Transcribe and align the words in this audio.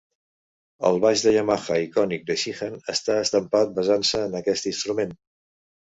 El 0.87 0.95
baix 1.03 1.23
de 1.25 1.33
Yamaha 1.35 1.77
icònic 1.83 2.25
de 2.31 2.37
Sheehan 2.45 2.79
està 2.95 3.19
estampat 3.27 3.77
basant-se 3.79 4.27
en 4.31 4.39
aquest 4.41 4.71
instrument. 4.73 5.19